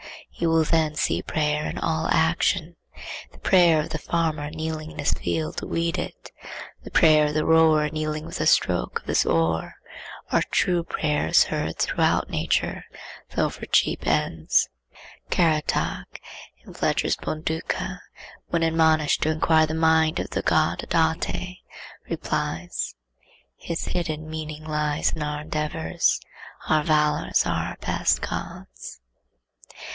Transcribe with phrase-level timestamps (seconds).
[0.31, 2.75] He will then see prayer in all action.
[3.31, 6.31] The prayer of the farmer kneeling in his field to weed it,
[6.83, 9.75] the prayer of the rower kneeling with the stroke of his oar,
[10.31, 12.85] are true prayers heard throughout nature,
[13.35, 14.67] though for cheap ends.
[15.29, 16.19] Caratach,
[16.65, 18.01] in Fletcher's Bonduca,
[18.49, 21.57] when admonished to inquire the mind of the god Audate,
[22.09, 22.95] replies,—
[23.55, 26.19] "His hidden meaning lies in our endeavors;
[26.67, 28.97] Our valors are our best gods."